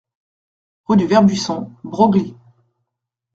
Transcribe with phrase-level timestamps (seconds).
[0.87, 2.33] Rue du Vert Buisson, Broglie